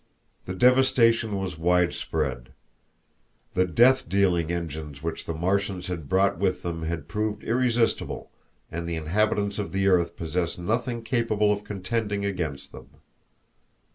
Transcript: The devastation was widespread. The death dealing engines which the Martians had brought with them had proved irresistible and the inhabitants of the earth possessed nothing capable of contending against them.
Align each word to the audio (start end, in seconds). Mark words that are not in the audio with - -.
The 0.45 0.55
devastation 0.55 1.37
was 1.37 1.59
widespread. 1.59 2.53
The 3.53 3.65
death 3.65 4.09
dealing 4.09 4.51
engines 4.51 5.03
which 5.03 5.25
the 5.25 5.33
Martians 5.35 5.85
had 5.89 6.09
brought 6.09 6.39
with 6.39 6.63
them 6.63 6.81
had 6.81 7.07
proved 7.07 7.43
irresistible 7.43 8.31
and 8.71 8.89
the 8.89 8.95
inhabitants 8.95 9.59
of 9.59 9.71
the 9.71 9.85
earth 9.85 10.17
possessed 10.17 10.57
nothing 10.57 11.03
capable 11.03 11.51
of 11.53 11.63
contending 11.63 12.25
against 12.25 12.71
them. 12.71 12.89